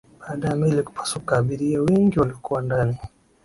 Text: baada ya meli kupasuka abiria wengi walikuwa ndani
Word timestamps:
baada 0.19 0.47
ya 0.49 0.55
meli 0.55 0.83
kupasuka 0.83 1.37
abiria 1.37 1.81
wengi 1.81 2.19
walikuwa 2.19 2.61
ndani 2.61 2.97